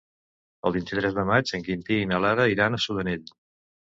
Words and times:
El 0.69 0.73
vint-i-tres 0.77 1.17
de 1.17 1.25
maig 1.31 1.51
en 1.57 1.67
Quintí 1.67 1.99
i 2.05 2.09
na 2.13 2.21
Lara 2.25 2.47
iran 2.53 2.79
a 2.79 2.79
Sudanell. 2.87 3.29